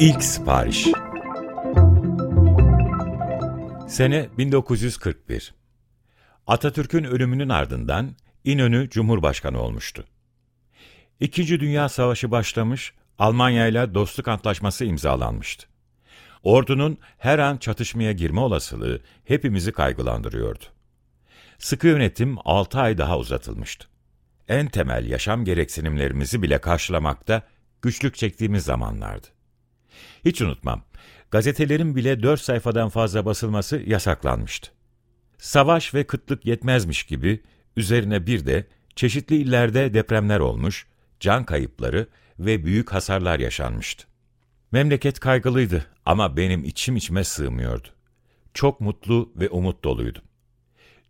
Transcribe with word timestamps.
İlk 0.00 0.24
sipariş. 0.24 0.86
Sene 3.88 4.28
1941. 4.38 5.54
Atatürk'ün 6.46 7.04
ölümünün 7.04 7.48
ardından 7.48 8.16
İnönü 8.44 8.90
Cumhurbaşkanı 8.90 9.60
olmuştu. 9.60 10.04
İkinci 11.20 11.60
Dünya 11.60 11.88
Savaşı 11.88 12.30
başlamış, 12.30 12.94
Almanya 13.18 13.66
ile 13.66 13.94
dostluk 13.94 14.28
antlaşması 14.28 14.84
imzalanmıştı. 14.84 15.66
Ordunun 16.42 16.98
her 17.18 17.38
an 17.38 17.56
çatışmaya 17.56 18.12
girme 18.12 18.40
olasılığı 18.40 19.00
hepimizi 19.24 19.72
kaygılandırıyordu. 19.72 20.64
Sıkı 21.58 21.86
yönetim 21.86 22.36
6 22.44 22.80
ay 22.80 22.98
daha 22.98 23.18
uzatılmıştı. 23.18 23.86
En 24.48 24.66
temel 24.68 25.06
yaşam 25.06 25.44
gereksinimlerimizi 25.44 26.42
bile 26.42 26.60
karşılamakta 26.60 27.42
güçlük 27.82 28.16
çektiğimiz 28.16 28.64
zamanlardı. 28.64 29.39
Hiç 30.24 30.42
unutmam, 30.42 30.82
gazetelerin 31.30 31.96
bile 31.96 32.22
dört 32.22 32.40
sayfadan 32.40 32.88
fazla 32.88 33.26
basılması 33.26 33.82
yasaklanmıştı. 33.86 34.70
Savaş 35.38 35.94
ve 35.94 36.04
kıtlık 36.04 36.46
yetmezmiş 36.46 37.02
gibi 37.02 37.42
üzerine 37.76 38.26
bir 38.26 38.46
de 38.46 38.66
çeşitli 38.96 39.36
illerde 39.36 39.94
depremler 39.94 40.40
olmuş, 40.40 40.86
can 41.20 41.44
kayıpları 41.44 42.06
ve 42.38 42.64
büyük 42.64 42.92
hasarlar 42.92 43.38
yaşanmıştı. 43.38 44.06
Memleket 44.72 45.20
kaygılıydı 45.20 45.86
ama 46.06 46.36
benim 46.36 46.64
içim 46.64 46.96
içime 46.96 47.24
sığmıyordu. 47.24 47.88
Çok 48.54 48.80
mutlu 48.80 49.32
ve 49.36 49.48
umut 49.48 49.84
doluydum. 49.84 50.22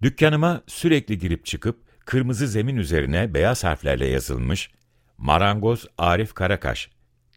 Dükkanıma 0.03 0.63
sürekli 0.67 1.19
girip 1.19 1.47
çıkıp 1.47 1.81
kırmızı 2.05 2.49
zemin 2.49 2.77
üzerine 2.77 3.35
beyaz 3.35 3.65
harflerle 3.65 4.07
yazılmış 4.07 4.71
Marangoz 5.19 5.87
Arif 5.99 6.35
Karakaş 6.35 6.91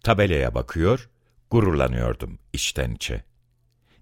tabelaya 0.04 0.56
bakıyor, 0.56 1.10
gururlanıyordum 1.54 2.40
içten 2.54 2.92
içe. 2.92 3.24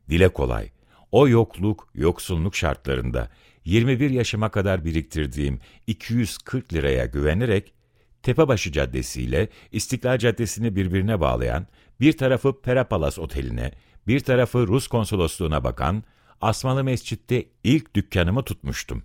Dile 0.09 0.29
kolay, 0.29 0.69
o 1.11 1.27
yokluk, 1.27 1.87
yoksunluk 1.95 2.55
şartlarında 2.55 3.29
21 3.65 4.09
yaşıma 4.09 4.49
kadar 4.49 4.85
biriktirdiğim 4.85 5.59
240 5.87 6.73
liraya 6.73 7.05
güvenerek 7.05 7.73
Tepebaşı 8.23 8.71
Caddesi 8.71 9.21
ile 9.21 9.49
İstiklal 9.71 10.17
Caddesi'ni 10.17 10.75
birbirine 10.75 11.19
bağlayan, 11.19 11.67
bir 11.99 12.17
tarafı 12.17 12.61
Perapalas 12.61 13.19
Oteli'ne, 13.19 13.71
bir 14.07 14.19
tarafı 14.19 14.67
Rus 14.67 14.87
konsolosluğuna 14.87 15.63
bakan 15.63 16.03
Asmalı 16.41 16.83
Mescid'de 16.83 17.45
ilk 17.63 17.95
dükkanımı 17.95 18.43
tutmuştum. 18.43 19.03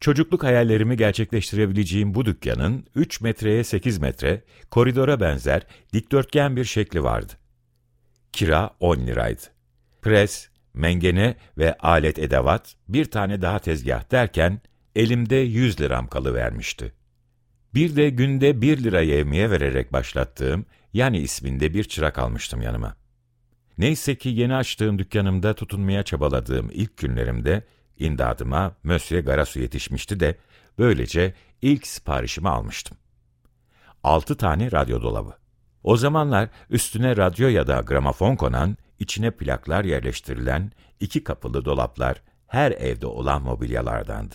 Çocukluk 0.00 0.42
hayallerimi 0.42 0.96
gerçekleştirebileceğim 0.96 2.14
bu 2.14 2.24
dükkanın 2.24 2.86
3 2.94 3.20
metreye 3.20 3.64
8 3.64 3.98
metre, 3.98 4.44
koridora 4.70 5.20
benzer 5.20 5.66
dikdörtgen 5.92 6.56
bir 6.56 6.64
şekli 6.64 7.02
vardı. 7.02 7.43
Kira 8.34 8.70
10 8.80 8.96
liraydı. 8.96 9.42
Pres, 10.02 10.48
mengene 10.74 11.36
ve 11.58 11.78
alet 11.78 12.18
edevat, 12.18 12.74
bir 12.88 13.04
tane 13.04 13.42
daha 13.42 13.58
tezgah 13.58 14.10
derken 14.10 14.60
elimde 14.96 15.36
100 15.36 15.80
liram 15.80 16.06
kalıvermişti. 16.06 16.92
Bir 17.74 17.96
de 17.96 18.10
günde 18.10 18.60
1 18.60 18.84
lira 18.84 19.00
yevmiye 19.00 19.50
vererek 19.50 19.92
başlattığım, 19.92 20.66
yani 20.92 21.18
isminde 21.18 21.74
bir 21.74 21.84
çırak 21.84 22.18
almıştım 22.18 22.62
yanıma. 22.62 22.96
Neyse 23.78 24.14
ki 24.14 24.28
yeni 24.28 24.54
açtığım 24.54 24.98
dükkanımda 24.98 25.54
tutunmaya 25.54 26.02
çabaladığım 26.02 26.70
ilk 26.72 26.96
günlerimde 26.96 27.62
imdadıma 27.98 28.76
Monsieur 28.82 29.24
Garasu 29.24 29.60
yetişmişti 29.60 30.20
de 30.20 30.36
böylece 30.78 31.34
ilk 31.62 31.86
siparişimi 31.86 32.48
almıştım. 32.48 32.96
Altı 34.02 34.36
tane 34.36 34.72
radyo 34.72 35.02
dolabı. 35.02 35.43
O 35.84 35.96
zamanlar 35.96 36.48
üstüne 36.70 37.16
radyo 37.16 37.48
ya 37.48 37.66
da 37.66 37.80
gramofon 37.80 38.36
konan, 38.36 38.76
içine 38.98 39.30
plaklar 39.30 39.84
yerleştirilen 39.84 40.72
iki 41.00 41.24
kapılı 41.24 41.64
dolaplar 41.64 42.22
her 42.46 42.72
evde 42.72 43.06
olan 43.06 43.42
mobilyalardandı. 43.42 44.34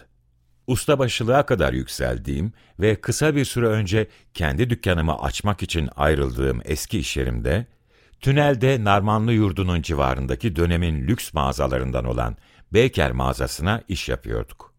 Ustabaşılığa 0.68 1.46
kadar 1.46 1.74
yükseldiğim 1.74 2.54
ve 2.80 2.96
kısa 2.96 3.36
bir 3.36 3.46
süre 3.46 3.66
önce 3.66 4.08
kendi 4.34 4.70
dükkanımı 4.70 5.20
açmak 5.20 5.64
için 5.64 5.90
ayrıldığım 5.96 6.62
eski 6.66 7.00
iş 7.00 7.18
yerimde, 7.18 7.66
tünelde 8.22 8.84
Narmanlı 8.84 9.34
Yurdu'nun 9.34 9.82
civarındaki 9.82 10.56
dönemin 10.56 11.08
lüks 11.08 11.34
mağazalarından 11.34 12.06
olan 12.06 12.38
Beyker 12.74 13.12
mağazasına 13.12 13.84
iş 13.88 14.10
yapıyorduk. 14.10 14.74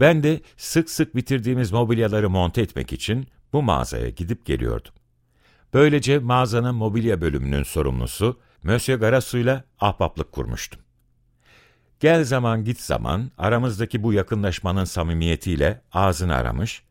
Ben 0.00 0.22
de 0.22 0.40
sık 0.56 0.90
sık 0.90 1.16
bitirdiğimiz 1.16 1.72
mobilyaları 1.72 2.30
monte 2.30 2.62
etmek 2.62 2.92
için 2.92 3.26
bu 3.52 3.62
mağazaya 3.62 4.08
gidip 4.08 4.46
geliyordum. 4.46 4.92
Böylece 5.76 6.18
mağazanın 6.18 6.74
mobilya 6.74 7.20
bölümünün 7.20 7.62
sorumlusu 7.62 8.40
Monsieur 8.62 9.00
Garasu'yla 9.00 9.64
ahbaplık 9.80 10.32
kurmuştum. 10.32 10.80
Gel 12.00 12.24
zaman 12.24 12.64
git 12.64 12.80
zaman 12.80 13.30
aramızdaki 13.38 14.02
bu 14.02 14.12
yakınlaşmanın 14.12 14.84
samimiyetiyle 14.84 15.82
ağzını 15.92 16.34
aramış, 16.34 16.82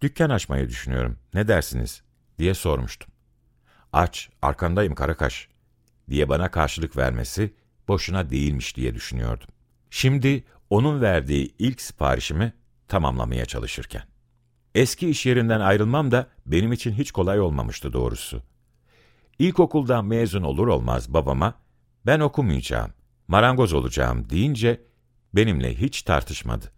dükkan 0.00 0.30
açmayı 0.30 0.68
düşünüyorum, 0.68 1.18
ne 1.34 1.48
dersiniz 1.48 2.02
diye 2.38 2.54
sormuştum. 2.54 3.08
Aç, 3.92 4.30
arkandayım 4.42 4.94
Karakaş 4.94 5.48
diye 6.10 6.28
bana 6.28 6.50
karşılık 6.50 6.96
vermesi 6.96 7.54
boşuna 7.88 8.30
değilmiş 8.30 8.76
diye 8.76 8.94
düşünüyordum. 8.94 9.48
Şimdi 9.90 10.44
onun 10.70 11.00
verdiği 11.00 11.54
ilk 11.58 11.80
siparişimi 11.80 12.52
tamamlamaya 12.88 13.46
çalışırken. 13.46 14.13
Eski 14.74 15.10
iş 15.10 15.26
yerinden 15.26 15.60
ayrılmam 15.60 16.10
da 16.10 16.26
benim 16.46 16.72
için 16.72 16.92
hiç 16.92 17.12
kolay 17.12 17.40
olmamıştı 17.40 17.92
doğrusu. 17.92 18.42
İlkokuldan 19.38 20.04
mezun 20.04 20.42
olur 20.42 20.66
olmaz 20.66 21.14
babama, 21.14 21.54
ben 22.06 22.20
okumayacağım, 22.20 22.90
marangoz 23.28 23.72
olacağım 23.72 24.30
deyince 24.30 24.80
benimle 25.34 25.74
hiç 25.74 26.02
tartışmadı. 26.02 26.72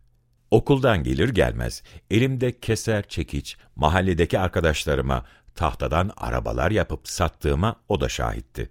Okuldan 0.51 1.03
gelir 1.03 1.29
gelmez 1.29 1.83
elimde 2.11 2.61
keser 2.61 3.09
çekiç, 3.09 3.57
mahalledeki 3.77 4.39
arkadaşlarıma 4.39 5.25
tahtadan 5.55 6.11
arabalar 6.17 6.71
yapıp 6.71 7.09
sattığıma 7.09 7.77
o 7.89 8.01
da 8.01 8.09
şahitti. 8.09 8.71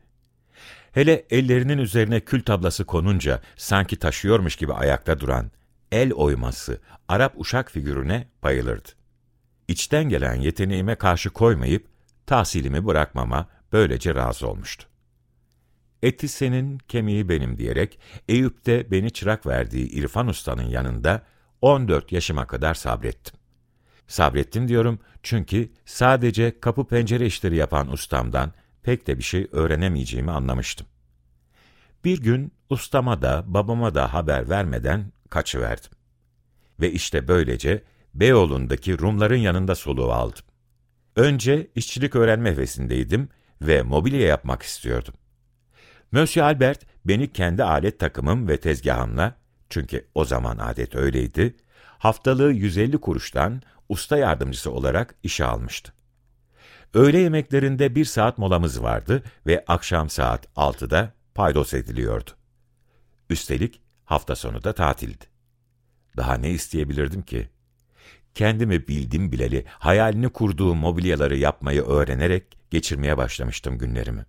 Hele 0.92 1.26
ellerinin 1.30 1.78
üzerine 1.78 2.20
kül 2.20 2.44
tablası 2.44 2.86
konunca 2.86 3.42
sanki 3.56 4.00
taşıyormuş 4.00 4.56
gibi 4.56 4.74
ayakta 4.74 5.20
duran, 5.20 5.52
el 5.92 6.14
oyması, 6.14 6.82
Arap 7.08 7.34
uşak 7.38 7.72
figürüne 7.72 8.28
bayılırdı. 8.44 9.05
İçten 9.68 10.10
gelen 10.10 10.36
yeteneğime 10.36 10.96
karşı 10.96 11.30
koymayıp, 11.30 11.88
tahsilimi 12.26 12.86
bırakmama 12.86 13.48
böylece 13.74 14.16
razı 14.16 14.48
olmuştu. 14.48 14.88
Eti 16.04 16.28
senin, 16.28 16.78
kemiği 16.78 17.30
benim 17.30 17.58
diyerek 17.58 18.00
Eyüp'te 18.28 18.92
beni 18.92 19.12
çırak 19.12 19.46
verdiği 19.46 19.90
İrfan 19.90 20.28
Usta'nın 20.28 20.68
yanında 20.68 21.24
14 21.62 22.12
yaşıma 22.12 22.48
kadar 22.48 22.74
sabrettim. 22.74 23.40
Sabrettim 24.08 24.68
diyorum 24.68 25.00
çünkü 25.24 25.72
sadece 25.86 26.60
kapı 26.60 26.88
pencere 26.88 27.26
işleri 27.26 27.56
yapan 27.56 27.92
ustamdan 27.92 28.54
pek 28.84 29.08
de 29.08 29.18
bir 29.18 29.24
şey 29.24 29.48
öğrenemeyeceğimi 29.52 30.32
anlamıştım. 30.32 30.88
Bir 32.04 32.22
gün 32.22 32.52
ustama 32.70 33.22
da 33.22 33.44
babama 33.48 33.96
da 33.96 34.14
haber 34.14 34.50
vermeden 34.50 35.12
kaçıverdim. 35.30 35.92
Ve 36.80 36.92
işte 36.92 37.28
böylece 37.28 37.84
Beyoğlu'ndaki 38.16 39.00
Rumların 39.00 39.38
yanında 39.38 39.76
soluğu 39.76 40.12
aldım. 40.12 40.44
Önce 41.16 41.72
işçilik 41.76 42.16
öğrenme 42.16 42.52
hevesindeydim 42.52 43.30
ve 43.62 43.82
mobilya 43.84 44.28
yapmak 44.28 44.64
istiyordum. 44.64 45.14
Monsieur 46.12 46.48
Albert 46.48 46.86
beni 47.06 47.34
kendi 47.34 47.64
alet 47.64 48.00
takımım 48.00 48.48
ve 48.48 48.58
tezgahımla, 48.58 49.36
çünkü 49.70 50.08
o 50.16 50.26
zaman 50.26 50.58
adet 50.58 50.96
öyleydi, 50.96 51.56
haftalığı 51.98 52.52
150 52.52 52.98
kuruştan 52.98 53.62
usta 53.90 54.18
yardımcısı 54.18 54.72
olarak 54.72 55.16
işe 55.24 55.46
almıştı. 55.46 55.94
Öğle 56.94 57.18
yemeklerinde 57.18 57.96
bir 57.96 58.06
saat 58.06 58.38
molamız 58.38 58.84
vardı 58.84 59.24
ve 59.48 59.64
akşam 59.68 60.10
saat 60.10 60.46
6'da 60.56 61.14
paydos 61.36 61.74
ediliyordu. 61.74 62.32
Üstelik 63.30 63.82
hafta 64.06 64.36
sonu 64.36 64.64
da 64.64 64.74
tatildi. 64.74 65.26
Daha 66.18 66.36
ne 66.36 66.50
isteyebilirdim 66.50 67.22
ki? 67.22 67.50
Kendimi 68.36 68.88
bildim 68.88 69.32
bileli 69.32 69.66
hayalini 69.68 70.30
kurduğum 70.30 70.78
mobilyaları 70.78 71.38
yapmayı 71.38 71.82
öğrenerek 71.82 72.58
geçirmeye 72.70 73.18
başlamıştım 73.18 73.78
günlerimi. 73.78 74.26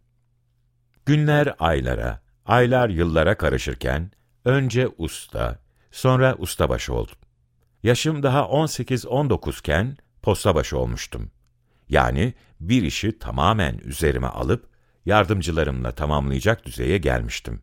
Günler 1.07 1.55
aylara, 1.59 2.23
aylar 2.47 2.89
yıllara 2.89 3.37
karışırken 3.37 4.11
önce 4.45 4.89
usta, 4.99 5.59
sonra 5.91 6.35
ustabaşı 6.39 6.95
oldum. 6.95 7.17
Yaşım 7.83 8.23
daha 8.23 8.41
18-19 8.41 9.59
iken 9.61 9.97
postabaşı 10.23 10.79
olmuştum. 10.79 11.31
Yani 11.89 12.35
bir 12.61 12.83
işi 12.83 13.19
tamamen 13.19 13.79
üzerime 13.79 14.27
alıp 14.27 14.69
yardımcılarımla 15.07 15.93
tamamlayacak 15.93 16.67
düzeye 16.67 16.99
gelmiştim. 16.99 17.63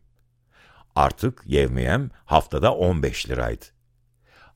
Artık 0.96 1.42
yevmiyem 1.46 2.10
haftada 2.24 2.74
15 2.74 3.30
liraydı. 3.30 3.73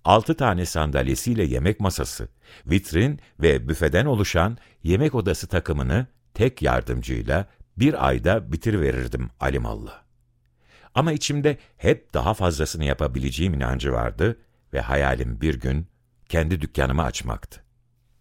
6 0.05 0.35
tane 0.35 0.67
sandalyesiyle 0.67 1.45
yemek 1.45 1.81
masası, 1.81 2.29
vitrin 2.67 3.21
ve 3.41 3.69
büfeden 3.69 4.06
oluşan 4.06 4.59
yemek 4.83 5.15
odası 5.15 5.47
takımını 5.47 6.06
tek 6.35 6.62
yardımcıyla 6.62 7.47
bir 7.77 8.06
ayda 8.09 8.53
bitiriverirdim 8.53 9.31
alimallah. 9.41 10.03
Ama 10.95 11.12
içimde 11.12 11.59
hep 11.77 12.15
daha 12.15 12.35
fazlasını 12.35 12.85
yapabileceğim 12.85 13.55
inancı 13.55 13.93
vardı 13.93 14.39
ve 14.73 14.81
hayalim 14.81 15.41
bir 15.41 15.55
gün 15.55 15.87
kendi 16.29 16.61
dükkanımı 16.61 17.03
açmaktı. 17.03 17.65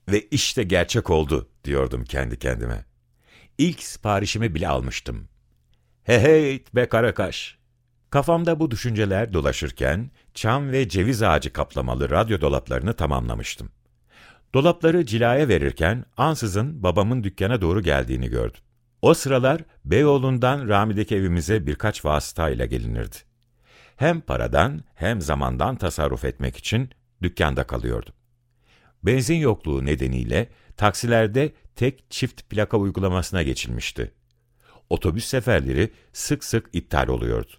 Ve 0.09 0.21
işte 0.21 0.63
gerçek 0.63 1.09
oldu 1.09 1.49
diyordum 1.63 2.03
kendi 2.03 2.39
kendime. 2.39 2.85
İlk 3.57 3.83
siparişimi 3.83 4.55
bile 4.55 4.67
almıştım. 4.67 5.27
He 6.03 6.21
hey 6.21 6.63
be 6.75 6.89
Karakaş! 6.89 7.57
Kafamda 8.09 8.59
bu 8.59 8.71
düşünceler 8.71 9.33
dolaşırken 9.33 10.11
çam 10.33 10.71
ve 10.71 10.89
ceviz 10.89 11.23
ağacı 11.23 11.53
kaplamalı 11.53 12.09
radyo 12.09 12.41
dolaplarını 12.41 12.93
tamamlamıştım. 12.93 13.69
Dolapları 14.53 15.05
cilaya 15.05 15.47
verirken 15.47 16.05
ansızın 16.17 16.83
babamın 16.83 17.23
dükkana 17.23 17.61
doğru 17.61 17.81
geldiğini 17.81 18.29
gördüm. 18.29 18.61
O 19.01 19.13
sıralar 19.13 19.61
Beyoğlu'ndan 19.85 20.67
Rami'deki 20.67 21.15
evimize 21.15 21.67
birkaç 21.67 22.05
vasıtayla 22.05 22.65
gelinirdi. 22.65 23.15
Hem 23.95 24.21
paradan 24.21 24.83
hem 24.95 25.21
zamandan 25.21 25.75
tasarruf 25.75 26.25
etmek 26.25 26.57
için 26.57 26.89
dükkanda 27.21 27.63
kalıyordum. 27.63 28.13
Benzin 29.03 29.35
yokluğu 29.35 29.85
nedeniyle 29.85 30.49
taksilerde 30.77 31.53
tek 31.75 32.11
çift 32.11 32.49
plaka 32.49 32.77
uygulamasına 32.77 33.43
geçilmişti. 33.43 34.11
Otobüs 34.89 35.25
seferleri 35.25 35.91
sık 36.13 36.43
sık 36.43 36.69
iptal 36.73 37.07
oluyordu. 37.07 37.51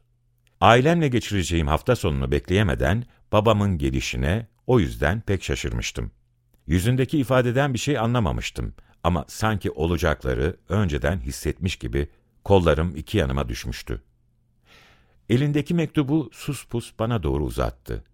Ailemle 0.61 1.09
geçireceğim 1.09 1.67
hafta 1.67 1.97
sonunu 1.97 2.31
bekleyemeden 2.31 3.05
babamın 3.33 3.79
gelişine 3.79 4.47
o 4.67 4.81
yüzden 4.81 5.21
pek 5.21 5.45
şaşırmıştım. 5.45 6.11
Yüzündeki 6.67 7.19
ifadeden 7.19 7.75
bir 7.75 7.79
şey 7.79 7.99
anlamamıştım 7.99 8.75
ama 9.05 9.25
sanki 9.29 9.71
olacakları 9.71 10.57
önceden 10.69 11.21
hissetmiş 11.21 11.77
gibi 11.77 12.09
kollarım 12.45 12.97
iki 12.97 13.19
yanıma 13.19 13.49
düşmüştü. 13.49 14.03
Elindeki 15.29 15.75
mektubu 15.75 16.31
sus 16.33 16.67
pus 16.67 16.93
bana 16.99 17.23
doğru 17.23 17.45
uzattı. 17.45 18.05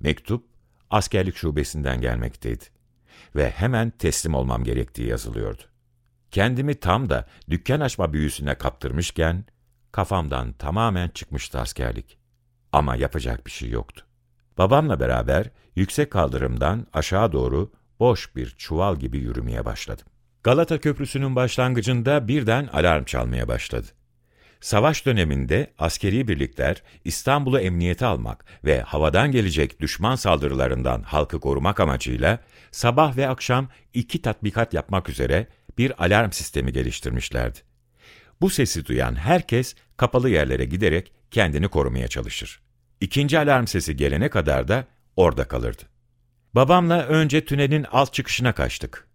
Mektup, 0.00 0.44
askerlik 0.90 1.36
şubesinden 1.36 2.00
gelmekteydi 2.00 2.64
ve 3.36 3.50
hemen 3.50 3.90
teslim 3.90 4.34
olmam 4.34 4.64
gerektiği 4.64 5.08
yazılıyordu. 5.08 5.62
Kendimi 6.30 6.74
tam 6.74 7.10
da 7.10 7.28
dükkan 7.50 7.80
açma 7.80 8.12
büyüsüne 8.12 8.54
kaptırmışken, 8.54 9.44
kafamdan 9.94 10.52
tamamen 10.52 11.08
çıkmıştı 11.08 11.60
askerlik. 11.60 12.18
Ama 12.72 12.96
yapacak 12.96 13.46
bir 13.46 13.50
şey 13.50 13.70
yoktu. 13.70 14.04
Babamla 14.58 15.00
beraber 15.00 15.50
yüksek 15.76 16.10
kaldırımdan 16.10 16.86
aşağı 16.92 17.32
doğru 17.32 17.72
boş 18.00 18.36
bir 18.36 18.50
çuval 18.50 18.96
gibi 18.96 19.18
yürümeye 19.18 19.64
başladım. 19.64 20.06
Galata 20.42 20.80
Köprüsü'nün 20.80 21.36
başlangıcında 21.36 22.28
birden 22.28 22.66
alarm 22.66 23.04
çalmaya 23.04 23.48
başladı. 23.48 23.86
Savaş 24.60 25.06
döneminde 25.06 25.72
askeri 25.78 26.28
birlikler 26.28 26.82
İstanbul'u 27.04 27.60
emniyete 27.60 28.06
almak 28.06 28.44
ve 28.64 28.80
havadan 28.80 29.32
gelecek 29.32 29.80
düşman 29.80 30.16
saldırılarından 30.16 31.02
halkı 31.02 31.40
korumak 31.40 31.80
amacıyla 31.80 32.38
sabah 32.70 33.16
ve 33.16 33.28
akşam 33.28 33.68
iki 33.92 34.22
tatbikat 34.22 34.74
yapmak 34.74 35.08
üzere 35.08 35.46
bir 35.78 36.04
alarm 36.04 36.32
sistemi 36.32 36.72
geliştirmişlerdi. 36.72 37.73
Bu 38.44 38.50
sesi 38.50 38.86
duyan 38.86 39.14
herkes 39.14 39.74
kapalı 39.96 40.30
yerlere 40.30 40.64
giderek 40.64 41.12
kendini 41.30 41.68
korumaya 41.68 42.08
çalışır. 42.08 42.62
İkinci 43.00 43.38
alarm 43.38 43.66
sesi 43.66 43.96
gelene 43.96 44.30
kadar 44.30 44.68
da 44.68 44.84
orada 45.16 45.48
kalırdı. 45.48 45.82
Babamla 46.54 47.02
önce 47.02 47.44
tünelin 47.44 47.86
alt 47.92 48.12
çıkışına 48.12 48.52
kaçtık. 48.52 49.08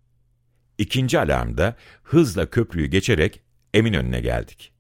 İkinci 0.78 1.20
alarmda 1.20 1.76
hızla 2.04 2.50
köprüyü 2.50 2.88
geçerek 2.88 3.42
Eminönü'ne 3.74 4.20
geldik. 4.20 4.74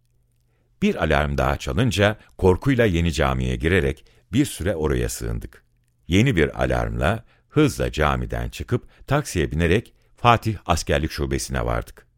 Bir 0.81 0.95
alarm 0.95 1.37
daha 1.37 1.57
çalınca 1.57 2.17
korkuyla 2.37 2.85
yeni 2.85 3.13
camiye 3.13 3.55
girerek 3.55 4.05
bir 4.33 4.45
süre 4.45 4.75
oraya 4.75 5.09
sığındık. 5.09 5.63
Yeni 6.07 6.35
bir 6.35 6.63
alarmla 6.63 7.25
hızla 7.49 7.91
camiden 7.91 8.49
çıkıp 8.49 9.07
taksiye 9.07 9.51
binerek 9.51 9.93
Fatih 10.17 10.57
Askerlik 10.65 11.11
Şubesi'ne 11.11 11.65
vardık. 11.65 12.08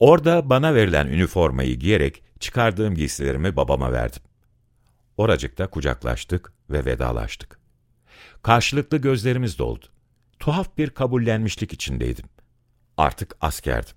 Orada 0.00 0.50
bana 0.50 0.74
verilen 0.74 1.06
üniformayı 1.06 1.78
giyerek 1.78 2.22
çıkardığım 2.40 2.94
giysilerimi 2.94 3.56
babama 3.56 3.92
verdim. 3.92 4.22
Oracıkta 5.16 5.66
kucaklaştık 5.66 6.52
ve 6.70 6.84
vedalaştık. 6.84 7.58
Karşılıklı 8.42 8.98
gözlerimiz 8.98 9.58
doldu. 9.58 9.86
Tuhaf 10.38 10.78
bir 10.78 10.90
kabullenmişlik 10.90 11.72
içindeydim. 11.72 12.24
Artık 12.96 13.36
askerdim. 13.40 13.94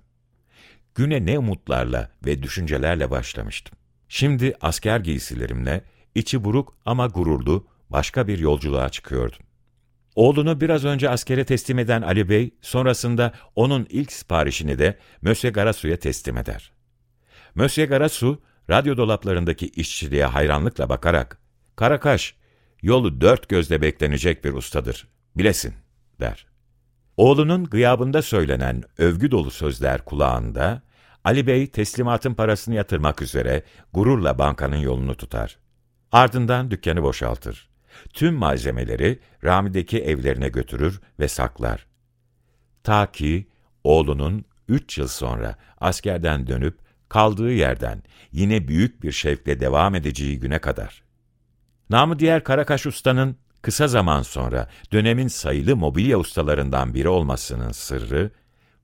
Güne 0.95 1.25
ne 1.25 1.39
umutlarla 1.39 2.11
ve 2.25 2.43
düşüncelerle 2.43 3.11
başlamıştım. 3.11 3.77
Şimdi 4.09 4.55
asker 4.61 4.99
giysilerimle, 4.99 5.83
içi 6.15 6.43
buruk 6.43 6.77
ama 6.85 7.07
gururlu, 7.07 7.67
başka 7.89 8.27
bir 8.27 8.39
yolculuğa 8.39 8.89
çıkıyordum. 8.89 9.46
Oğlunu 10.17 10.61
biraz 10.61 10.85
önce 10.85 11.09
askere 11.09 11.45
teslim 11.45 11.79
eden 11.79 12.01
Ali 12.01 12.29
Bey, 12.29 12.51
sonrasında 12.61 13.33
onun 13.55 13.87
ilk 13.89 14.11
siparişini 14.11 14.79
de 14.79 14.97
Mösyö 15.21 15.51
Garasu'ya 15.51 15.97
teslim 15.97 16.37
eder. 16.37 16.71
Mösyö 17.55 17.85
Garasu, 17.85 18.41
radyo 18.69 18.97
dolaplarındaki 18.97 19.67
işçiliğe 19.67 20.25
hayranlıkla 20.25 20.89
bakarak, 20.89 21.39
Karakaş, 21.75 22.35
yolu 22.81 23.21
dört 23.21 23.49
gözle 23.49 23.81
beklenecek 23.81 24.43
bir 24.43 24.53
ustadır, 24.53 25.07
bilesin, 25.35 25.73
der. 26.19 26.47
Oğlunun 27.17 27.63
gıyabında 27.63 28.21
söylenen 28.21 28.83
övgü 28.97 29.31
dolu 29.31 29.51
sözler 29.51 30.05
kulağında, 30.05 30.81
Ali 31.23 31.47
Bey 31.47 31.67
teslimatın 31.67 32.33
parasını 32.33 32.75
yatırmak 32.75 33.21
üzere 33.21 33.63
gururla 33.93 34.37
bankanın 34.37 34.77
yolunu 34.77 35.15
tutar. 35.15 35.57
Ardından 36.11 36.71
dükkanı 36.71 37.03
boşaltır. 37.03 37.66
Tüm 38.13 38.33
malzemeleri 38.33 39.19
Rami'deki 39.43 39.99
evlerine 39.99 40.49
götürür 40.49 41.01
ve 41.19 41.27
saklar. 41.27 41.87
Ta 42.83 43.11
ki 43.11 43.47
oğlunun 43.83 44.45
üç 44.67 44.97
yıl 44.97 45.07
sonra 45.07 45.55
askerden 45.77 46.47
dönüp 46.47 46.77
kaldığı 47.09 47.51
yerden 47.51 48.03
yine 48.31 48.67
büyük 48.67 49.03
bir 49.03 49.11
şevkle 49.11 49.59
devam 49.59 49.95
edeceği 49.95 50.39
güne 50.39 50.59
kadar. 50.59 51.03
Namı 51.89 52.19
diğer 52.19 52.43
Karakaş 52.43 52.85
Usta'nın 52.85 53.37
kısa 53.61 53.87
zaman 53.87 54.21
sonra 54.21 54.69
dönemin 54.91 55.27
sayılı 55.27 55.75
mobilya 55.75 56.19
ustalarından 56.19 56.93
biri 56.93 57.09
olmasının 57.09 57.71
sırrı, 57.71 58.31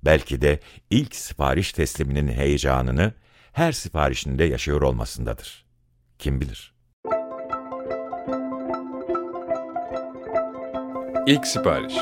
belki 0.03 0.41
de 0.41 0.60
ilk 0.89 1.15
sipariş 1.15 1.74
tesliminin 1.74 2.27
heyecanını 2.27 3.13
her 3.51 3.72
siparişinde 3.72 4.43
yaşıyor 4.43 4.82
olmasındadır. 4.82 5.65
Kim 6.20 6.41
bilir? 6.41 6.74
İlk 11.25 11.48
Sipariş. 11.48 11.94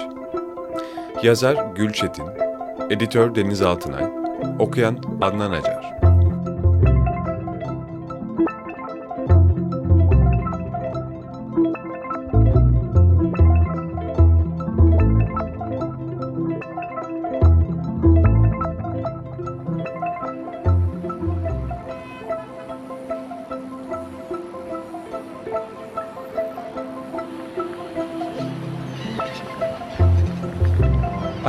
Yazar 1.24 1.56
Gülçetin 1.76 2.26
Editör 2.90 3.36
Deniz 3.36 3.62
Altınay 3.62 4.04
Okuyan 4.60 4.98
Adnan 5.22 5.52
Acar 5.52 6.01